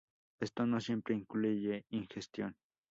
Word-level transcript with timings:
Esta 0.39 0.65
no 0.65 0.81
siempre 0.81 1.13
incluye 1.13 1.85
ingestión. 1.91 2.55